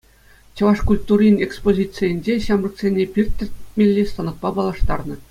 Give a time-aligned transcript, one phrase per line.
[0.59, 5.15] Чӑваш культурин экспозицийӗнче ҫамрӑксене пир тӗртмелли станокпа паллаштарнӑ.